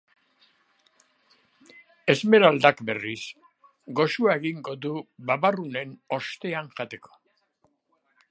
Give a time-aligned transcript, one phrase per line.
[2.13, 3.19] Esmeraldak, berriz,
[4.01, 4.95] goxua egingo du
[5.33, 7.17] babarrunen ostean jateko.